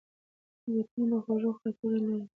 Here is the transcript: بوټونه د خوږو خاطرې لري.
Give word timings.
بوټونه 0.71 1.17
د 1.19 1.23
خوږو 1.23 1.51
خاطرې 1.59 1.99
لري. 2.05 2.25